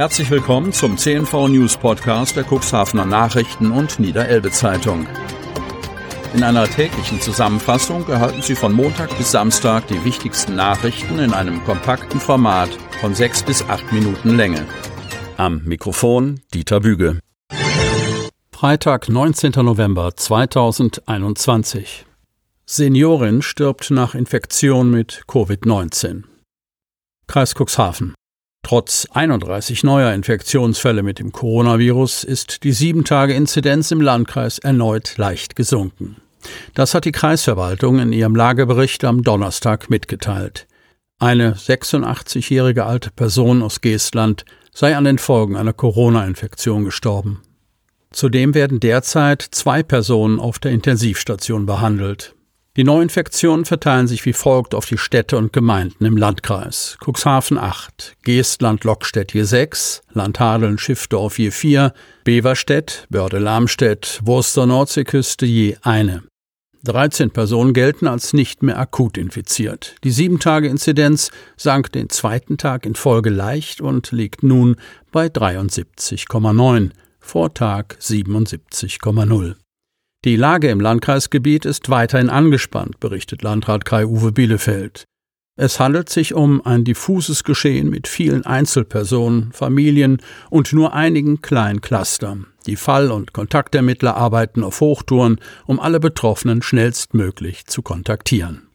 Herzlich 0.00 0.30
willkommen 0.30 0.72
zum 0.72 0.96
CNV 0.96 1.48
News 1.48 1.76
Podcast 1.76 2.34
der 2.34 2.46
Cuxhavener 2.50 3.04
Nachrichten 3.04 3.70
und 3.70 4.00
Niederelbe 4.00 4.50
Zeitung. 4.50 5.06
In 6.32 6.42
einer 6.42 6.64
täglichen 6.64 7.20
Zusammenfassung 7.20 8.08
erhalten 8.08 8.40
Sie 8.40 8.54
von 8.54 8.72
Montag 8.72 9.14
bis 9.18 9.30
Samstag 9.32 9.88
die 9.88 10.02
wichtigsten 10.02 10.56
Nachrichten 10.56 11.18
in 11.18 11.34
einem 11.34 11.62
kompakten 11.64 12.18
Format 12.18 12.70
von 13.02 13.14
sechs 13.14 13.42
bis 13.42 13.62
acht 13.68 13.92
Minuten 13.92 14.38
Länge. 14.38 14.66
Am 15.36 15.64
Mikrofon 15.64 16.40
Dieter 16.54 16.80
Büge. 16.80 17.18
Freitag, 18.52 19.10
19. 19.10 19.52
November 19.56 20.16
2021. 20.16 22.06
Seniorin 22.64 23.42
stirbt 23.42 23.90
nach 23.90 24.14
Infektion 24.14 24.90
mit 24.90 25.24
Covid-19. 25.28 26.22
Kreis 27.26 27.54
Cuxhaven. 27.54 28.14
Trotz 28.62 29.06
31 29.12 29.82
neuer 29.84 30.12
Infektionsfälle 30.12 31.02
mit 31.02 31.18
dem 31.18 31.32
Coronavirus 31.32 32.24
ist 32.24 32.62
die 32.62 32.72
7-Tage-Inzidenz 32.72 33.90
im 33.90 34.00
Landkreis 34.00 34.58
erneut 34.58 35.16
leicht 35.16 35.56
gesunken. 35.56 36.16
Das 36.74 36.94
hat 36.94 37.04
die 37.04 37.12
Kreisverwaltung 37.12 37.98
in 37.98 38.12
ihrem 38.12 38.34
Lagebericht 38.34 39.04
am 39.04 39.22
Donnerstag 39.22 39.90
mitgeteilt. 39.90 40.66
Eine 41.18 41.54
86-jährige 41.54 42.86
alte 42.86 43.10
Person 43.10 43.62
aus 43.62 43.80
Geestland 43.80 44.44
sei 44.72 44.96
an 44.96 45.04
den 45.04 45.18
Folgen 45.18 45.56
einer 45.56 45.72
Corona-Infektion 45.72 46.84
gestorben. 46.84 47.42
Zudem 48.12 48.54
werden 48.54 48.80
derzeit 48.80 49.42
zwei 49.42 49.82
Personen 49.82 50.40
auf 50.40 50.58
der 50.58 50.72
Intensivstation 50.72 51.66
behandelt. 51.66 52.34
Die 52.80 52.84
Neuinfektionen 52.84 53.66
verteilen 53.66 54.08
sich 54.08 54.24
wie 54.24 54.32
folgt 54.32 54.74
auf 54.74 54.86
die 54.86 54.96
Städte 54.96 55.36
und 55.36 55.52
Gemeinden 55.52 56.06
im 56.06 56.16
Landkreis. 56.16 56.96
Cuxhaven 57.04 57.58
8, 57.58 58.16
Geestland 58.22 58.84
Lockstedt 58.84 59.34
je 59.34 59.42
6, 59.42 60.00
Landhadeln 60.14 60.78
Schiffdorf 60.78 61.38
je 61.38 61.50
4, 61.50 61.92
Beverstedt, 62.24 63.06
Börde-Lamstedt, 63.10 64.20
Wurster 64.24 64.64
Nordseeküste 64.64 65.44
je 65.44 65.76
eine. 65.82 66.22
13 66.84 67.32
Personen 67.32 67.74
gelten 67.74 68.06
als 68.06 68.32
nicht 68.32 68.62
mehr 68.62 68.78
akut 68.78 69.18
infiziert. 69.18 69.96
Die 70.02 70.14
7-Tage-Inzidenz 70.14 71.30
sank 71.58 71.92
den 71.92 72.08
zweiten 72.08 72.56
Tag 72.56 72.86
in 72.86 72.94
Folge 72.94 73.28
leicht 73.28 73.82
und 73.82 74.10
liegt 74.10 74.42
nun 74.42 74.76
bei 75.12 75.26
73,9, 75.26 76.92
vor 77.18 77.52
Tag 77.52 77.98
77,0. 78.00 79.56
Die 80.26 80.36
Lage 80.36 80.68
im 80.68 80.80
Landkreisgebiet 80.80 81.64
ist 81.64 81.88
weiterhin 81.88 82.28
angespannt, 82.28 83.00
berichtet 83.00 83.42
Landrat 83.42 83.86
Kai-Uwe 83.86 84.32
Bielefeld. 84.32 85.04
Es 85.56 85.80
handelt 85.80 86.10
sich 86.10 86.34
um 86.34 86.64
ein 86.64 86.84
diffuses 86.84 87.42
Geschehen 87.42 87.88
mit 87.88 88.06
vielen 88.06 88.44
Einzelpersonen, 88.44 89.50
Familien 89.52 90.20
und 90.50 90.74
nur 90.74 90.92
einigen 90.92 91.40
kleinen 91.40 91.80
Clustern. 91.80 92.46
Die 92.66 92.76
Fall- 92.76 93.10
und 93.10 93.32
Kontaktermittler 93.32 94.14
arbeiten 94.14 94.62
auf 94.62 94.80
Hochtouren, 94.80 95.40
um 95.64 95.80
alle 95.80 96.00
Betroffenen 96.00 96.60
schnellstmöglich 96.60 97.64
zu 97.64 97.80
kontaktieren. 97.80 98.69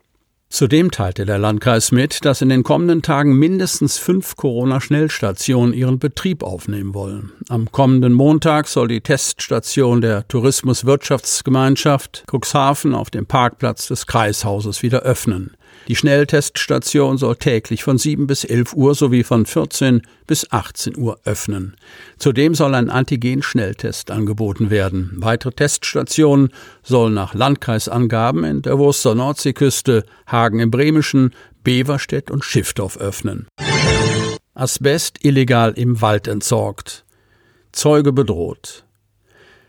Zudem 0.56 0.89
teilte 0.89 1.25
der 1.25 1.38
Landkreis 1.38 1.92
mit, 1.92 2.23
dass 2.23 2.42
in 2.42 2.48
den 2.48 2.64
kommenden 2.64 3.02
Tagen 3.02 3.38
mindestens 3.38 3.98
fünf 3.98 4.38
Corona-Schnellstationen 4.38 5.73
ihren 5.73 6.00
Betrieb 6.00 6.44
aufnehmen 6.44 6.94
wollen. 6.94 7.34
Am 7.50 7.73
kommenden 7.73 8.14
Montag 8.14 8.70
soll 8.70 8.88
die 8.88 9.02
Teststation 9.02 10.00
der 10.00 10.25
Tourismuswirtschaftsgemeinschaft 10.30 12.23
Cuxhaven 12.31 12.95
auf 12.95 13.09
dem 13.09 13.25
Parkplatz 13.25 13.89
des 13.89 14.08
Kreishauses 14.08 14.81
wieder 14.81 15.02
öffnen. 15.02 15.58
Die 15.88 15.95
Schnellteststation 15.95 17.18
soll 17.18 17.36
täglich 17.36 17.84
von 17.84 17.98
7 17.98 18.26
bis 18.26 18.44
11 18.44 18.73
Uhr 18.73 18.95
sowie 18.95 19.23
von 19.23 19.45
14 19.45 20.02
bis 20.26 20.52
18 20.52 20.98
Uhr 20.98 21.20
öffnen. 21.26 21.76
Zudem 22.18 22.56
soll 22.56 22.73
ein 22.73 22.90
Antigen-Schnelltest 22.90 24.09
angeboten 24.09 24.70
werden. 24.70 25.12
Weitere 25.18 25.52
Teststationen 25.52 26.50
sollen 26.81 27.14
nach 27.14 27.34
Landkreisangaben 27.36 28.44
in 28.44 28.62
der 28.63 28.80
Wurster 28.80 29.13
Nordseeküste, 29.13 30.06
Hagen 30.25 30.59
im 30.59 30.72
Bremischen, 30.72 31.34
Beverstedt 31.63 32.31
und 32.31 32.44
Schiffdorf 32.44 32.97
öffnen. 32.97 33.47
Asbest 34.53 35.24
illegal 35.24 35.74
im 35.75 36.02
Wald 36.02 36.28
entsorgt. 36.28 37.06
Zeuge 37.72 38.13
bedroht. 38.13 38.86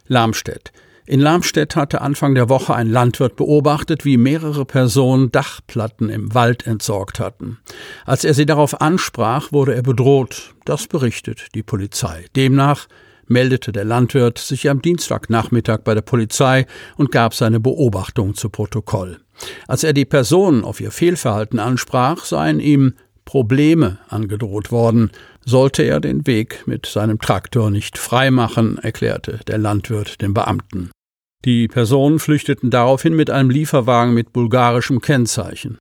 Lamstedt. 0.06 0.72
In 1.08 1.20
Lamstedt 1.20 1.76
hatte 1.76 2.00
Anfang 2.00 2.34
der 2.34 2.48
Woche 2.48 2.74
ein 2.74 2.90
Landwirt 2.90 3.36
beobachtet, 3.36 4.04
wie 4.04 4.16
mehrere 4.16 4.64
Personen 4.64 5.30
Dachplatten 5.30 6.08
im 6.10 6.34
Wald 6.34 6.66
entsorgt 6.66 7.20
hatten. 7.20 7.58
Als 8.04 8.24
er 8.24 8.34
sie 8.34 8.44
darauf 8.44 8.80
ansprach, 8.80 9.52
wurde 9.52 9.74
er 9.74 9.82
bedroht. 9.82 10.54
Das 10.64 10.88
berichtet 10.88 11.54
die 11.54 11.62
Polizei. 11.62 12.24
Demnach 12.34 12.88
meldete 13.28 13.70
der 13.70 13.84
Landwirt 13.84 14.38
sich 14.38 14.68
am 14.68 14.82
Dienstagnachmittag 14.82 15.78
bei 15.84 15.94
der 15.94 16.02
Polizei 16.02 16.66
und 16.96 17.12
gab 17.12 17.34
seine 17.34 17.60
Beobachtung 17.60 18.34
zu 18.34 18.50
Protokoll. 18.50 19.20
Als 19.68 19.84
er 19.84 19.92
die 19.92 20.04
Person 20.04 20.64
auf 20.64 20.80
ihr 20.80 20.90
Fehlverhalten 20.90 21.60
ansprach, 21.60 22.24
seien 22.24 22.58
ihm 22.58 22.94
Probleme 23.24 23.98
angedroht 24.08 24.70
worden, 24.70 25.10
sollte 25.44 25.82
er 25.82 26.00
den 26.00 26.26
Weg 26.26 26.62
mit 26.66 26.86
seinem 26.86 27.20
Traktor 27.20 27.70
nicht 27.70 27.98
freimachen, 27.98 28.78
erklärte 28.78 29.40
der 29.46 29.58
Landwirt 29.58 30.20
dem 30.22 30.32
Beamten. 30.32 30.90
Die 31.44 31.68
Personen 31.68 32.18
flüchteten 32.18 32.70
daraufhin 32.70 33.14
mit 33.14 33.30
einem 33.30 33.50
Lieferwagen 33.50 34.14
mit 34.14 34.32
bulgarischem 34.32 35.00
Kennzeichen. 35.00 35.78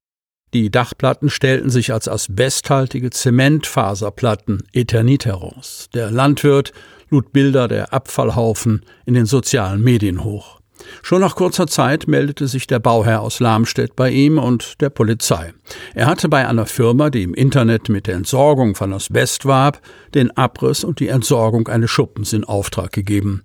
Die 0.54 0.70
Dachplatten 0.70 1.30
stellten 1.30 1.70
sich 1.70 1.92
als 1.92 2.08
asbesthaltige 2.08 3.10
Zementfaserplatten 3.10 4.64
Eternit 4.74 5.26
heraus. 5.26 5.90
Der 5.94 6.12
Landwirt 6.12 6.72
lud 7.10 7.34
Bilder 7.34 7.68
der 7.68 7.94
Abfallhaufen 7.94 8.86
in 9.06 9.16
den 9.16 9.26
sozialen 9.26 9.84
Medien 9.84 10.24
hoch. 10.24 10.62
Schon 11.02 11.22
nach 11.22 11.36
kurzer 11.36 11.68
Zeit 11.68 12.08
meldete 12.08 12.48
sich 12.48 12.68
der 12.68 12.80
Bauherr 12.80 13.22
aus 13.22 13.40
Lamstedt 13.40 13.96
bei 13.96 14.12
ihm 14.12 14.38
und 14.38 14.82
der 14.82 14.90
Polizei. 14.90 15.54
Er 15.94 16.06
hatte 16.06 16.30
bei 16.30 16.48
einer 16.48 16.66
Firma, 16.66 17.10
die 17.10 17.24
im 17.24 17.34
Internet 17.34 17.90
mit 17.90 18.08
der 18.08 18.16
Entsorgung 18.16 18.76
von 18.76 18.94
Asbest 18.94 19.46
warb, 19.46 19.82
den 20.14 20.36
Abriss 20.38 20.84
und 20.84 21.00
die 21.00 21.08
Entsorgung 21.08 21.68
eines 21.68 21.90
Schuppens 21.92 22.34
in 22.34 22.44
Auftrag 22.44 22.92
gegeben. 22.92 23.44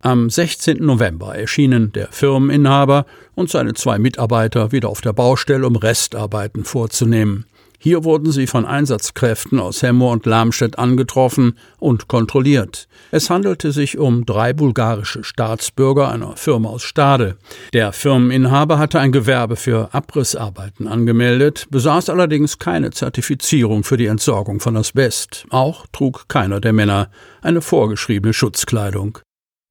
Am 0.00 0.30
16. 0.30 0.76
November 0.78 1.34
erschienen 1.34 1.90
der 1.90 2.06
Firmeninhaber 2.12 3.04
und 3.34 3.50
seine 3.50 3.74
zwei 3.74 3.98
Mitarbeiter 3.98 4.70
wieder 4.70 4.90
auf 4.90 5.00
der 5.00 5.12
Baustelle, 5.12 5.66
um 5.66 5.74
Restarbeiten 5.74 6.64
vorzunehmen. 6.64 7.46
Hier 7.80 8.04
wurden 8.04 8.30
sie 8.30 8.46
von 8.46 8.64
Einsatzkräften 8.64 9.58
aus 9.58 9.82
Hemmo 9.82 10.12
und 10.12 10.24
Lamstedt 10.24 10.78
angetroffen 10.78 11.58
und 11.80 12.06
kontrolliert. 12.06 12.86
Es 13.10 13.28
handelte 13.28 13.72
sich 13.72 13.98
um 13.98 14.24
drei 14.24 14.52
bulgarische 14.52 15.24
Staatsbürger 15.24 16.08
einer 16.08 16.36
Firma 16.36 16.68
aus 16.68 16.84
Stade. 16.84 17.36
Der 17.72 17.92
Firmeninhaber 17.92 18.78
hatte 18.78 19.00
ein 19.00 19.10
Gewerbe 19.10 19.56
für 19.56 19.92
Abrissarbeiten 19.92 20.86
angemeldet, 20.86 21.66
besaß 21.70 22.08
allerdings 22.08 22.60
keine 22.60 22.92
Zertifizierung 22.92 23.82
für 23.82 23.96
die 23.96 24.06
Entsorgung 24.06 24.60
von 24.60 24.76
Asbest. 24.76 25.44
Auch 25.50 25.86
trug 25.90 26.28
keiner 26.28 26.60
der 26.60 26.72
Männer 26.72 27.10
eine 27.42 27.60
vorgeschriebene 27.60 28.32
Schutzkleidung. 28.32 29.18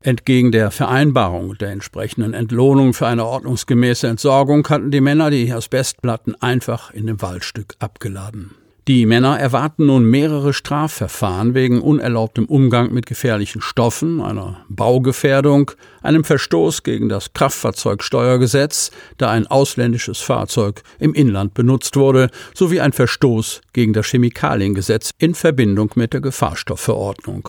Entgegen 0.04 0.52
der 0.52 0.72
Vereinbarung 0.72 1.58
der 1.58 1.72
entsprechenden 1.72 2.34
Entlohnung 2.34 2.94
für 2.94 3.08
eine 3.08 3.26
ordnungsgemäße 3.26 4.08
Entsorgung 4.08 4.66
hatten 4.70 4.92
die 4.92 5.02
Männer 5.02 5.32
die 5.32 5.52
Asbestplatten 5.52 6.36
einfach 6.42 6.92
in 6.92 7.08
dem 7.08 7.22
Waldstück 7.22 7.76
abgeladen. 7.80 8.52
Die 8.88 9.06
Männer 9.06 9.38
erwarten 9.38 9.88
nun 9.88 10.06
mehrere 10.06 10.54
Strafverfahren 10.54 11.56
wegen 11.56 11.82
unerlaubtem 11.82 12.46
Umgang 12.46 12.94
mit 12.94 13.06
gefährlichen 13.06 13.60
Stoffen, 13.60 14.22
einer 14.22 14.64
Baugefährdung, 14.70 15.72
einem 16.02 16.24
Verstoß 16.24 16.84
gegen 16.84 17.10
das 17.10 17.34
Kraftfahrzeugsteuergesetz, 17.34 18.92
da 19.18 19.30
ein 19.30 19.46
ausländisches 19.48 20.22
Fahrzeug 20.22 20.84
im 21.00 21.14
Inland 21.16 21.54
benutzt 21.54 21.98
wurde, 21.98 22.30
sowie 22.56 22.80
ein 22.80 22.94
Verstoß 22.94 23.60
gegen 23.74 23.92
das 23.92 24.08
Chemikaliengesetz 24.08 25.10
in 25.18 25.36
Verbindung 25.36 25.92
mit 25.96 26.14
der 26.14 26.22
Gefahrstoffverordnung. 26.22 27.46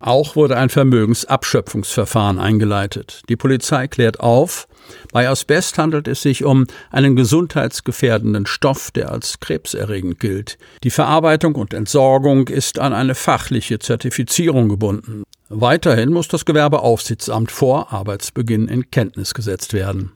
Auch 0.00 0.34
wurde 0.34 0.56
ein 0.56 0.70
Vermögensabschöpfungsverfahren 0.70 2.38
eingeleitet. 2.38 3.20
Die 3.28 3.36
Polizei 3.36 3.86
klärt 3.86 4.18
auf, 4.18 4.66
bei 5.12 5.28
Asbest 5.28 5.76
handelt 5.76 6.08
es 6.08 6.22
sich 6.22 6.42
um 6.42 6.66
einen 6.90 7.16
gesundheitsgefährdenden 7.16 8.46
Stoff, 8.46 8.90
der 8.90 9.12
als 9.12 9.40
krebserregend 9.40 10.18
gilt. 10.18 10.56
Die 10.82 10.90
Verarbeitung 10.90 11.54
und 11.54 11.74
Entsorgung 11.74 12.48
ist 12.48 12.78
an 12.78 12.94
eine 12.94 13.14
fachliche 13.14 13.78
Zertifizierung 13.78 14.70
gebunden. 14.70 15.22
Weiterhin 15.50 16.10
muss 16.10 16.28
das 16.28 16.46
Gewerbeaufsichtsamt 16.46 17.50
vor 17.52 17.92
Arbeitsbeginn 17.92 18.68
in 18.68 18.90
Kenntnis 18.90 19.34
gesetzt 19.34 19.74
werden. 19.74 20.12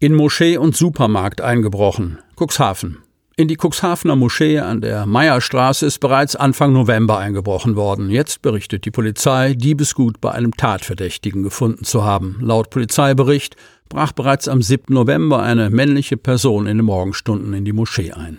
In 0.00 0.14
Moschee 0.14 0.56
und 0.56 0.74
Supermarkt 0.74 1.42
eingebrochen. 1.42 2.18
Cuxhaven. 2.36 3.03
In 3.36 3.48
die 3.48 3.56
Cuxhavener 3.56 4.14
Moschee 4.14 4.60
an 4.60 4.80
der 4.80 5.06
Meierstraße 5.06 5.86
ist 5.86 5.98
bereits 5.98 6.36
Anfang 6.36 6.72
November 6.72 7.18
eingebrochen 7.18 7.74
worden. 7.74 8.08
Jetzt 8.08 8.42
berichtet 8.42 8.84
die 8.84 8.92
Polizei, 8.92 9.54
Diebesgut 9.54 10.20
bei 10.20 10.30
einem 10.30 10.56
Tatverdächtigen 10.56 11.42
gefunden 11.42 11.82
zu 11.82 12.04
haben. 12.04 12.36
Laut 12.40 12.70
Polizeibericht 12.70 13.56
brach 13.88 14.12
bereits 14.12 14.46
am 14.46 14.62
7. 14.62 14.94
November 14.94 15.42
eine 15.42 15.68
männliche 15.70 16.16
Person 16.16 16.68
in 16.68 16.78
den 16.78 16.86
Morgenstunden 16.86 17.52
in 17.54 17.64
die 17.64 17.72
Moschee 17.72 18.12
ein. 18.12 18.38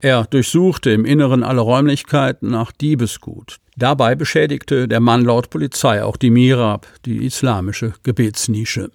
Er 0.00 0.24
durchsuchte 0.26 0.90
im 0.92 1.04
Inneren 1.04 1.42
alle 1.42 1.62
Räumlichkeiten 1.62 2.48
nach 2.48 2.70
Diebesgut. 2.70 3.56
Dabei 3.76 4.14
beschädigte 4.14 4.86
der 4.86 5.00
Mann 5.00 5.24
laut 5.24 5.50
Polizei 5.50 6.04
auch 6.04 6.16
die 6.16 6.30
Mirab, 6.30 6.86
die 7.04 7.26
islamische 7.26 7.94
Gebetsnische. 8.04 8.92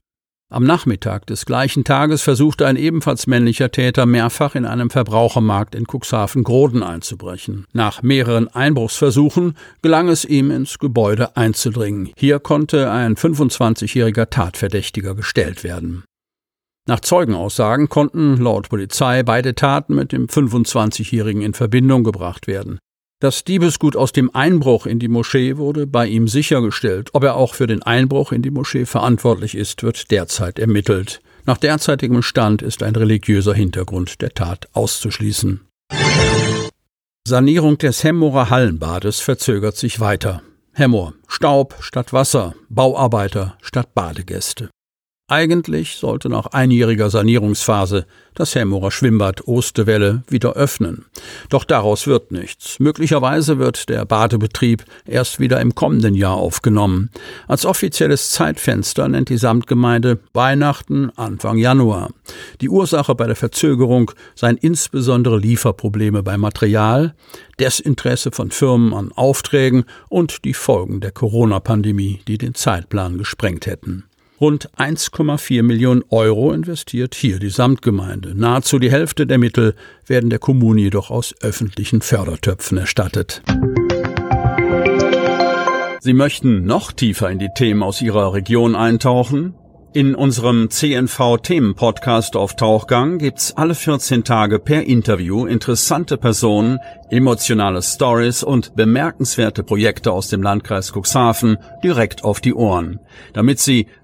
Am 0.53 0.65
Nachmittag 0.65 1.27
des 1.27 1.45
gleichen 1.45 1.86
Tages 1.86 2.24
versuchte 2.24 2.68
ein 2.68 2.75
ebenfalls 2.75 3.25
männlicher 3.25 3.71
Täter 3.71 4.06
mehrfach 4.06 4.53
in 4.53 4.65
einem 4.65 4.89
Verbrauchermarkt 4.89 5.75
in 5.75 5.86
Cuxhaven-Groden 5.86 6.83
einzubrechen. 6.83 7.68
Nach 7.71 8.03
mehreren 8.03 8.50
Einbruchsversuchen 8.50 9.56
gelang 9.81 10.09
es 10.09 10.25
ihm, 10.25 10.51
ins 10.51 10.77
Gebäude 10.77 11.38
einzudringen. 11.38 12.09
Hier 12.18 12.39
konnte 12.39 12.92
ein 12.92 13.15
25-jähriger 13.15 14.30
Tatverdächtiger 14.30 15.15
gestellt 15.15 15.63
werden. 15.63 16.03
Nach 16.86 17.00
Zeugenaussagen 17.00 17.88
konnten 17.88 18.36
laut 18.36 18.68
Polizei 18.68 19.24
beide 19.24 19.56
Taten 19.56 19.95
mit 19.95 20.12
dem 20.12 20.27
25-Jährigen 20.27 21.44
in 21.44 21.53
Verbindung 21.53 22.03
gebracht 22.03 22.48
werden. 22.48 22.77
Das 23.21 23.44
Diebesgut 23.44 23.95
aus 23.95 24.13
dem 24.13 24.33
Einbruch 24.33 24.88
in 24.88 24.97
die 24.97 25.07
Moschee 25.07 25.57
wurde 25.57 25.85
bei 25.85 26.07
ihm 26.07 26.27
sichergestellt. 26.27 27.12
Ob 27.13 27.23
er 27.23 27.35
auch 27.35 27.53
für 27.53 27.68
den 27.68 27.83
Einbruch 27.83 28.31
in 28.31 28.41
die 28.41 28.50
Moschee 28.50 28.88
verantwortlich 28.88 29.53
ist, 29.53 29.83
wird 29.83 30.09
derzeit 30.09 30.57
ermittelt. 30.57 31.21
Nach 31.45 31.57
derzeitigem 31.57 32.23
Stand 32.23 32.63
ist 32.63 32.81
ein 32.81 32.95
religiöser 32.95 33.53
Hintergrund 33.53 34.23
der 34.23 34.33
Tat 34.33 34.69
auszuschließen. 34.73 35.62
Sanierung 37.27 37.77
des 37.77 38.03
Hemmorer 38.03 38.50
Hallenbades 38.50 39.19
verzögert 39.19 39.77
sich 39.77 40.00
weiter. 40.00 40.41
Hemmor, 40.74 41.13
Staub 41.27 41.75
statt 41.79 42.13
Wasser, 42.13 42.56
Bauarbeiter 42.69 43.56
statt 43.62 43.94
Badegäste. 43.94 44.71
Eigentlich 45.31 45.95
sollte 45.95 46.27
nach 46.27 46.47
einjähriger 46.47 47.09
Sanierungsphase 47.09 48.05
das 48.33 48.53
Hemmerer 48.53 48.91
Schwimmbad 48.91 49.47
Ostewelle 49.47 50.23
wieder 50.27 50.55
öffnen. 50.55 51.05
Doch 51.47 51.63
daraus 51.63 52.05
wird 52.05 52.33
nichts. 52.33 52.81
Möglicherweise 52.81 53.57
wird 53.57 53.87
der 53.87 54.03
Badebetrieb 54.03 54.83
erst 55.05 55.39
wieder 55.39 55.61
im 55.61 55.73
kommenden 55.73 56.15
Jahr 56.15 56.35
aufgenommen. 56.35 57.11
Als 57.47 57.65
offizielles 57.65 58.31
Zeitfenster 58.31 59.07
nennt 59.07 59.29
die 59.29 59.37
Samtgemeinde 59.37 60.19
Weihnachten 60.33 61.11
Anfang 61.15 61.57
Januar. 61.57 62.09
Die 62.59 62.67
Ursache 62.67 63.15
bei 63.15 63.27
der 63.27 63.37
Verzögerung 63.37 64.11
seien 64.35 64.57
insbesondere 64.57 65.39
Lieferprobleme 65.39 66.23
bei 66.23 66.37
Material, 66.37 67.15
Desinteresse 67.57 68.31
von 68.33 68.51
Firmen 68.51 68.93
an 68.93 69.13
Aufträgen 69.13 69.85
und 70.09 70.43
die 70.43 70.53
Folgen 70.53 70.99
der 70.99 71.11
Corona-Pandemie, 71.11 72.19
die 72.27 72.37
den 72.37 72.53
Zeitplan 72.53 73.17
gesprengt 73.17 73.65
hätten. 73.65 74.03
Rund 74.41 74.71
1,4 74.75 75.61
Millionen 75.61 76.03
Euro 76.09 76.51
investiert 76.51 77.13
hier 77.13 77.38
die 77.38 77.51
Samtgemeinde. 77.51 78.33
Nahezu 78.33 78.79
die 78.79 78.89
Hälfte 78.89 79.27
der 79.27 79.38
Mittel 79.38 79.75
werden 80.07 80.31
der 80.31 80.39
Kommune 80.39 80.81
jedoch 80.81 81.11
aus 81.11 81.35
öffentlichen 81.41 82.01
Fördertöpfen 82.01 82.79
erstattet. 82.79 83.43
Sie 85.99 86.13
möchten 86.13 86.65
noch 86.65 86.91
tiefer 86.91 87.29
in 87.29 87.38
die 87.38 87.51
Themen 87.55 87.83
aus 87.83 88.01
Ihrer 88.01 88.33
Region 88.33 88.75
eintauchen? 88.75 89.53
In 89.93 90.15
unserem 90.15 90.69
CNV-Themen-Podcast 90.69 92.38
auf 92.38 92.55
Tauchgang 92.55 93.17
gibt's 93.17 93.57
alle 93.57 93.75
14 93.75 94.23
Tage 94.23 94.57
per 94.57 94.83
Interview 94.83 95.45
interessante 95.45 96.17
Personen, 96.17 96.79
emotionale 97.09 97.81
Stories 97.81 98.41
und 98.41 98.73
bemerkenswerte 98.75 99.63
Projekte 99.63 100.13
aus 100.13 100.29
dem 100.29 100.41
Landkreis 100.41 100.93
Cuxhaven 100.93 101.57
direkt 101.83 102.23
auf 102.23 102.39
die 102.39 102.53
Ohren. 102.53 103.01
Damit 103.33 103.59
Sie 103.59 103.88